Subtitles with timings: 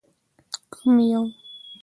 [0.73, 1.21] _کوم يو؟